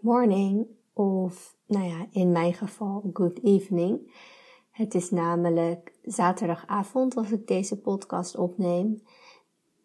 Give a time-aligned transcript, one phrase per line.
[0.00, 4.12] morning of, nou ja, in mijn geval good evening.
[4.70, 9.02] Het is namelijk zaterdagavond als ik deze podcast opneem.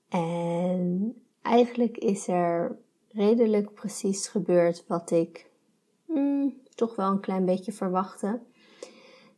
[0.10, 5.52] En eigenlijk is er redelijk precies gebeurd wat ik
[6.06, 8.40] hmm, toch wel een klein beetje verwachtte.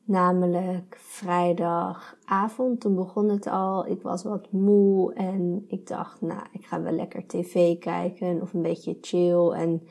[0.04, 3.88] Namelijk vrijdagavond, toen begon het al.
[3.88, 8.54] Ik was wat moe en ik dacht, nou, ik ga wel lekker tv kijken of
[8.54, 9.50] een beetje chill.
[9.50, 9.88] En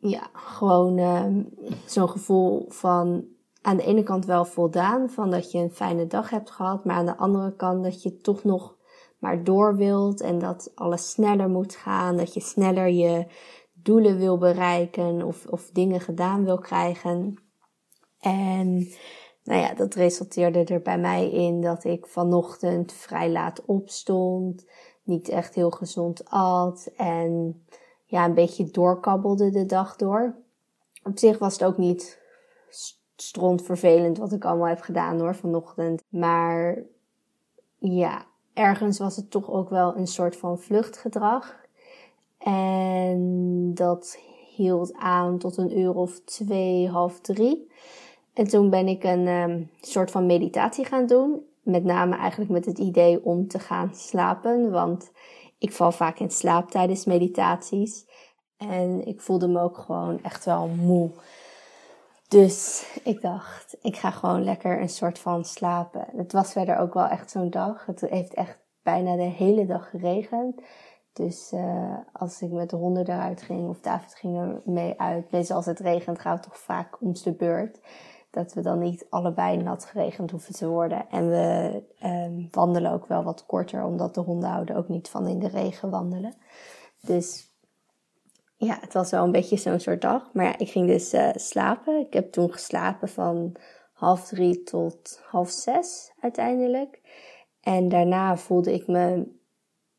[0.00, 1.26] ja, gewoon uh,
[1.86, 3.24] zo'n gevoel van
[3.62, 6.96] aan de ene kant wel voldaan, van dat je een fijne dag hebt gehad, maar
[6.96, 8.78] aan de andere kant dat je toch nog
[9.18, 13.26] maar door wilt en dat alles sneller moet gaan, dat je sneller je
[13.72, 17.34] doelen wil bereiken of, of dingen gedaan wil krijgen.
[18.20, 18.88] En
[19.44, 24.64] nou ja, dat resulteerde er bij mij in dat ik vanochtend vrij laat opstond,
[25.02, 27.62] niet echt heel gezond at en
[28.10, 30.34] ja, een beetje doorkabbelde de dag door.
[31.02, 32.20] Op zich was het ook niet
[33.16, 36.02] stront vervelend wat ik allemaal heb gedaan hoor vanochtend.
[36.08, 36.82] Maar
[37.78, 41.56] ja, ergens was het toch ook wel een soort van vluchtgedrag.
[42.38, 44.18] En dat
[44.56, 47.70] hield aan tot een uur of twee, half drie.
[48.32, 51.44] En toen ben ik een um, soort van meditatie gaan doen.
[51.62, 54.70] Met name eigenlijk met het idee om te gaan slapen.
[54.70, 55.10] Want
[55.60, 58.06] ik val vaak in slaap tijdens meditaties.
[58.56, 61.10] En ik voelde me ook gewoon echt wel moe.
[62.28, 66.06] Dus ik dacht, ik ga gewoon lekker een soort van slapen.
[66.16, 67.86] Het was verder ook wel echt zo'n dag.
[67.86, 70.62] Het heeft echt bijna de hele dag geregend.
[71.12, 75.30] Dus uh, als ik met de honden eruit ging of David ging er mee uit.
[75.30, 77.80] Meestal als het regent gaat het toch vaak om de beurt.
[78.30, 81.08] Dat we dan niet allebei nat geregend hoeven te worden.
[81.10, 85.26] En we um, wandelen ook wel wat korter, omdat de honden houden ook niet van
[85.26, 86.34] in de regen wandelen.
[87.00, 87.50] Dus
[88.56, 90.30] ja, het was wel een beetje zo'n soort dag.
[90.32, 92.00] Maar ja, ik ging dus uh, slapen.
[92.00, 93.56] Ik heb toen geslapen van
[93.92, 97.00] half drie tot half zes uiteindelijk.
[97.60, 99.26] En daarna voelde ik me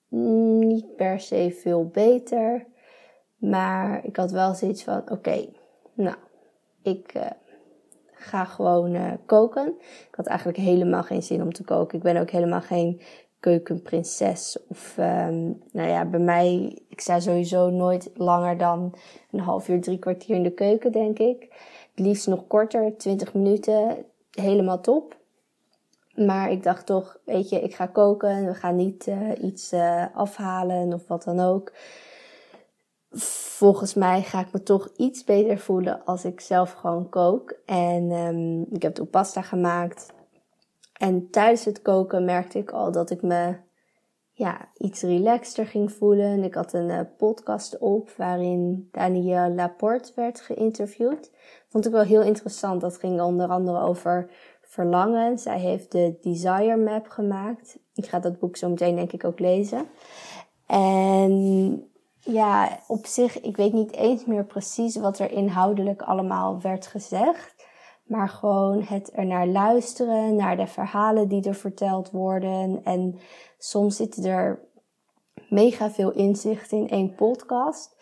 [0.09, 2.67] niet per se veel beter.
[3.37, 5.45] Maar ik had wel zoiets van: oké,
[5.93, 6.17] nou,
[6.81, 7.25] ik uh,
[8.21, 9.73] ga gewoon uh, koken.
[10.09, 11.97] Ik had eigenlijk helemaal geen zin om te koken.
[11.97, 13.01] Ik ben ook helemaal geen
[13.39, 14.57] keukenprinses.
[14.67, 18.93] Of um, nou ja, bij mij, ik sta sowieso nooit langer dan
[19.31, 21.41] een half uur, drie kwartier in de keuken, denk ik.
[21.95, 25.19] Het liefst nog korter, 20 minuten, helemaal top.
[26.15, 28.45] Maar ik dacht toch, weet je, ik ga koken.
[28.45, 31.71] We gaan niet uh, iets uh, afhalen of wat dan ook.
[33.11, 37.55] Volgens mij ga ik me toch iets beter voelen als ik zelf gewoon kook.
[37.65, 40.13] En um, ik heb toen pasta gemaakt.
[40.93, 43.55] En tijdens het koken merkte ik al dat ik me
[44.31, 46.43] ja, iets relaxter ging voelen.
[46.43, 51.31] Ik had een uh, podcast op waarin Danielle Laporte werd geïnterviewd.
[51.69, 52.81] Vond ik wel heel interessant.
[52.81, 54.29] Dat ging onder andere over
[54.61, 55.37] verlangen.
[55.37, 57.79] Zij heeft de Desire Map gemaakt.
[57.93, 59.85] Ik ga dat boek zo meteen denk ik ook lezen.
[60.67, 61.90] En
[62.23, 67.69] ja, op zich, ik weet niet eens meer precies wat er inhoudelijk allemaal werd gezegd.
[68.03, 72.83] Maar gewoon het er naar luisteren, naar de verhalen die er verteld worden.
[72.83, 73.19] En
[73.57, 74.59] soms zitten er
[75.49, 77.95] mega veel inzichten in één podcast.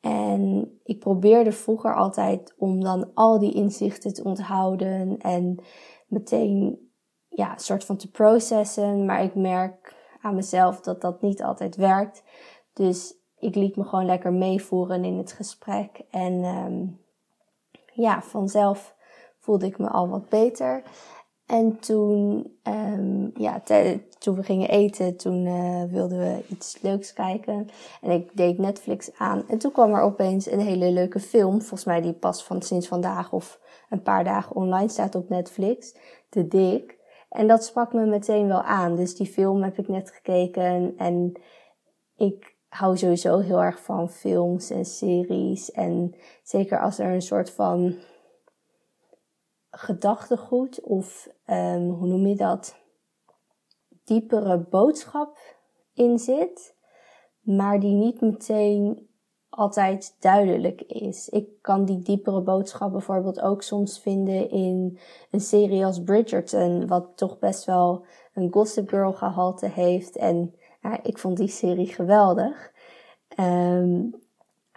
[0.00, 5.58] En ik probeerde vroeger altijd om dan al die inzichten te onthouden en
[6.06, 6.90] meteen
[7.28, 9.04] ja, soort van te processen.
[9.04, 12.22] Maar ik merk aan mezelf dat dat niet altijd werkt.
[12.72, 16.00] Dus ik liet me gewoon lekker meevoeren in het gesprek.
[16.10, 17.00] En um,
[17.92, 18.94] ja, vanzelf
[19.38, 20.82] voelde ik me al wat beter.
[21.46, 23.62] En toen, um, ja,
[24.18, 27.68] toen we gingen eten, toen uh, wilden we iets leuks kijken.
[28.00, 29.48] En ik deed Netflix aan.
[29.48, 31.58] En toen kwam er opeens een hele leuke film.
[31.58, 35.96] Volgens mij die pas van sinds vandaag of een paar dagen online staat op Netflix.
[36.28, 36.98] De Dik.
[37.28, 38.96] En dat sprak me meteen wel aan.
[38.96, 40.94] Dus die film heb ik net gekeken.
[40.96, 41.32] En
[42.16, 45.70] ik hou sowieso heel erg van films en series.
[45.70, 47.96] En zeker als er een soort van
[49.70, 52.76] gedachtegoed of um, hoe noem je dat?
[54.04, 55.38] Diepere boodschap
[55.94, 56.74] in zit,
[57.40, 59.08] maar die niet meteen
[59.48, 61.28] altijd duidelijk is.
[61.28, 64.98] Ik kan die diepere boodschap bijvoorbeeld ook soms vinden in
[65.30, 70.16] een serie als Bridgerton, wat toch best wel een Gossip Girl gehalte heeft.
[70.16, 72.72] En ja, ik vond die serie geweldig.
[73.40, 74.14] Um,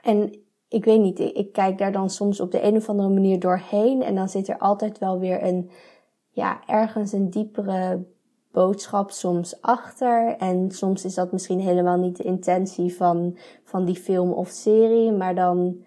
[0.04, 3.40] en ik weet niet, ik kijk daar dan soms op de een of andere manier
[3.40, 4.04] doorheen.
[4.04, 5.70] En dan zit er altijd wel weer een,
[6.30, 8.06] ja, ergens een diepere
[8.52, 10.36] boodschap soms achter.
[10.38, 15.12] En soms is dat misschien helemaal niet de intentie van, van die film of serie.
[15.12, 15.84] Maar dan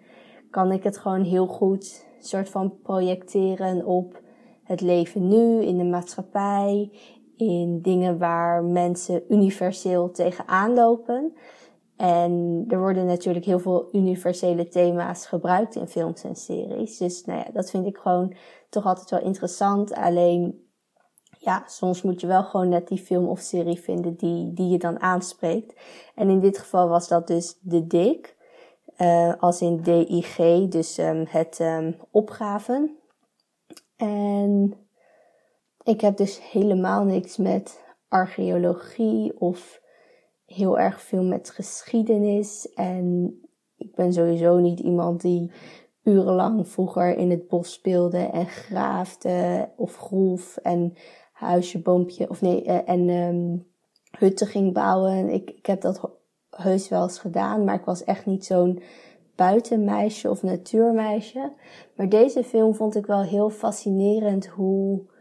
[0.49, 4.21] kan ik het gewoon heel goed soort van projecteren op
[4.63, 6.91] het leven nu, in de maatschappij,
[7.37, 11.33] in dingen waar mensen universeel tegenaan lopen.
[11.97, 16.97] En er worden natuurlijk heel veel universele thema's gebruikt in films en series.
[16.97, 18.35] Dus nou ja, dat vind ik gewoon
[18.69, 19.93] toch altijd wel interessant.
[19.93, 20.67] Alleen,
[21.39, 24.77] ja, soms moet je wel gewoon net die film of serie vinden die, die je
[24.77, 25.81] dan aanspreekt.
[26.15, 28.35] En in dit geval was dat dus De Dik.
[28.97, 30.35] Uh, als in DIG,
[30.69, 32.97] dus um, het um, opgaven.
[33.95, 34.73] En
[35.87, 39.81] ik heb dus helemaal niks met archeologie of
[40.45, 42.73] heel erg veel met geschiedenis.
[42.73, 43.39] En
[43.77, 45.51] ik ben sowieso niet iemand die
[46.03, 50.93] urenlang vroeger in het bos speelde en graafde of groef en
[51.33, 53.67] huisje, boompje of nee, uh, en um,
[54.19, 55.29] hutten ging bouwen.
[55.29, 56.11] Ik, ik heb dat
[56.49, 58.81] heus wel eens gedaan, maar ik was echt niet zo'n
[59.35, 61.53] buitenmeisje of natuurmeisje.
[61.95, 65.15] Maar deze film vond ik wel heel fascinerend hoe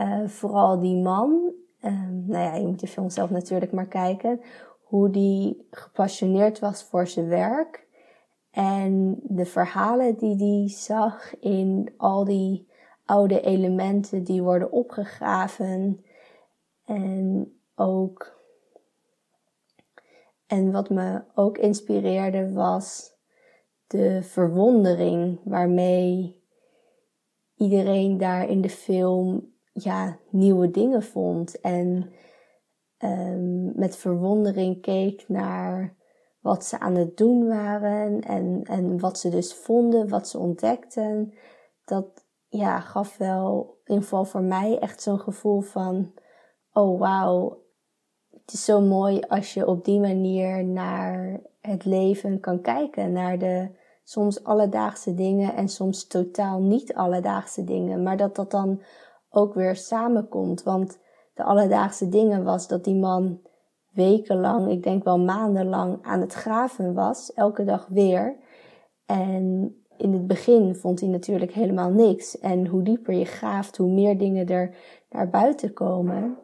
[0.00, 1.52] uh, vooral die man,
[1.82, 4.40] um, nou ja, je moet de film zelf natuurlijk maar kijken,
[4.82, 7.88] hoe die gepassioneerd was voor zijn werk.
[8.50, 12.68] En de verhalen die hij zag in al die
[13.04, 16.04] oude elementen die worden opgegraven.
[16.84, 18.38] En ook.
[20.46, 23.12] En wat me ook inspireerde was
[23.86, 26.42] de verwondering waarmee
[27.56, 29.52] iedereen daar in de film
[29.82, 31.60] ja, nieuwe dingen vond.
[31.60, 32.10] En
[32.98, 35.96] um, met verwondering keek naar
[36.40, 41.34] wat ze aan het doen waren en, en wat ze dus vonden, wat ze ontdekten.
[41.84, 46.12] Dat ja, gaf wel in ieder geval voor mij echt zo'n gevoel van:
[46.72, 47.62] oh wauw,
[48.30, 53.38] het is zo mooi als je op die manier naar het leven kan kijken, naar
[53.38, 58.82] de soms alledaagse dingen en soms totaal niet alledaagse dingen, maar dat dat dan
[59.30, 60.62] ook weer samenkomt.
[60.62, 60.98] Want
[61.34, 63.40] de alledaagse dingen was dat die man
[63.90, 68.36] wekenlang, ik denk wel maandenlang aan het graven was, elke dag weer.
[69.06, 72.38] En in het begin vond hij natuurlijk helemaal niks.
[72.38, 74.76] En hoe dieper je graaft, hoe meer dingen er
[75.10, 76.38] naar buiten komen.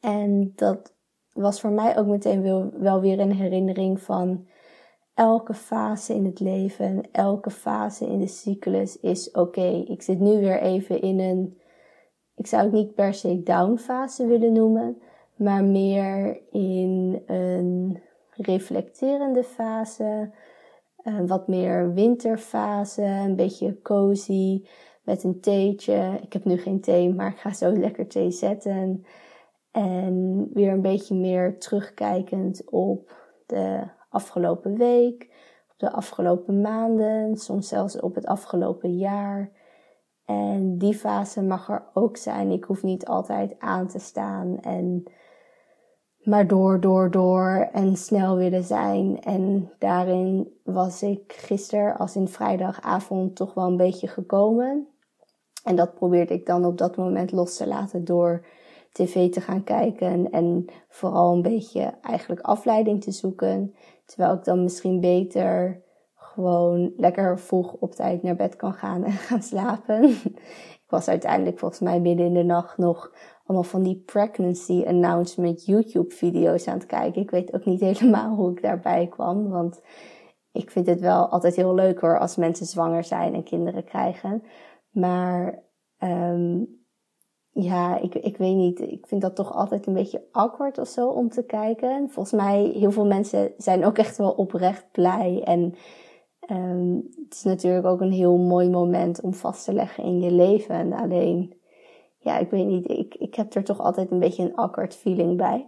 [0.00, 0.94] En dat
[1.32, 4.46] was voor mij ook meteen wel, weer een herinnering van
[5.14, 9.84] elke fase in het leven, elke fase in de cyclus is oké.
[9.86, 11.59] Ik zit nu weer even in een,
[12.40, 15.02] ik zou het niet per se down fase willen noemen,
[15.36, 20.30] maar meer in een reflecterende fase,
[21.02, 24.64] een wat meer winterfase, een beetje cozy
[25.02, 26.18] met een theetje.
[26.22, 29.04] Ik heb nu geen thee, maar ik ga zo lekker thee zetten.
[29.70, 33.14] En weer een beetje meer terugkijkend op
[33.46, 35.22] de afgelopen week,
[35.72, 39.50] op de afgelopen maanden, soms zelfs op het afgelopen jaar.
[40.30, 42.50] En die fase mag er ook zijn.
[42.50, 45.02] Ik hoef niet altijd aan te staan en
[46.20, 49.20] maar door, door, door en snel willen zijn.
[49.20, 54.88] En daarin was ik gisteren, als in vrijdagavond, toch wel een beetje gekomen.
[55.64, 58.46] En dat probeerde ik dan op dat moment los te laten door
[58.92, 63.74] tv te gaan kijken en vooral een beetje eigenlijk afleiding te zoeken.
[64.04, 65.82] Terwijl ik dan misschien beter
[66.34, 70.04] gewoon lekker vroeg op tijd naar bed kan gaan en gaan slapen.
[70.84, 73.12] ik was uiteindelijk volgens mij midden in de nacht nog
[73.44, 77.22] allemaal van die pregnancy announcement YouTube video's aan het kijken.
[77.22, 79.80] Ik weet ook niet helemaal hoe ik daarbij kwam, want
[80.52, 84.42] ik vind het wel altijd heel leuk hoor als mensen zwanger zijn en kinderen krijgen.
[84.90, 85.62] Maar
[85.98, 86.78] um,
[87.50, 88.80] ja, ik, ik weet niet.
[88.80, 92.10] Ik vind dat toch altijd een beetje awkward of zo om te kijken.
[92.10, 95.42] Volgens mij, heel veel mensen zijn ook echt wel oprecht blij.
[95.44, 95.74] En
[96.50, 100.30] um, het is natuurlijk ook een heel mooi moment om vast te leggen in je
[100.30, 100.92] leven.
[100.92, 101.54] Alleen,
[102.18, 102.90] ja, ik weet niet.
[102.90, 105.66] Ik, ik heb er toch altijd een beetje een awkward feeling bij.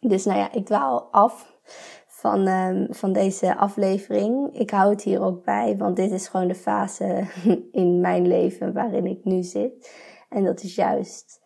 [0.00, 1.58] Dus nou ja, ik dwaal af
[2.06, 4.58] van, um, van deze aflevering.
[4.58, 7.26] Ik hou het hier ook bij, want dit is gewoon de fase
[7.72, 9.94] in mijn leven waarin ik nu zit.
[10.28, 11.40] En dat is juist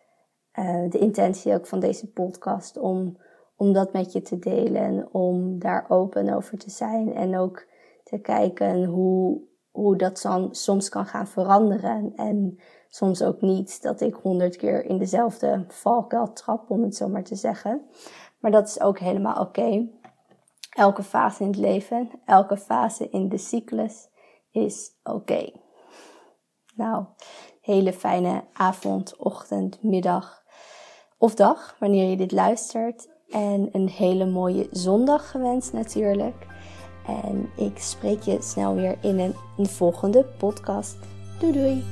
[0.59, 3.17] uh, de intentie ook van deze podcast om,
[3.55, 7.65] om dat met je te delen, om daar open over te zijn en ook
[8.13, 9.41] te kijken hoe,
[9.71, 12.13] hoe dat dan soms kan gaan veranderen.
[12.15, 17.07] En soms ook niet dat ik honderd keer in dezelfde valkuil trap, om het zo
[17.07, 17.81] maar te zeggen.
[18.39, 19.87] Maar dat is ook helemaal oké.
[20.69, 24.09] Elke fase in het leven, elke fase in de cyclus
[24.51, 25.51] is oké.
[26.75, 27.05] Nou,
[27.61, 30.43] hele fijne avond, ochtend, middag
[31.17, 33.11] of dag, wanneer je dit luistert.
[33.29, 36.45] En een hele mooie zondag gewenst natuurlijk.
[37.05, 39.35] En ik spreek je snel weer in een,
[39.67, 40.97] volgende podcast.
[41.39, 41.83] Doei doei!